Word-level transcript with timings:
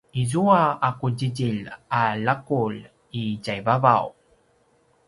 izua 0.21 0.61
a 0.87 0.89
qudjidjilj 1.01 1.65
a 1.99 2.01
laqulj 2.25 2.81
i 3.21 3.23
tjaivavaw 3.43 4.05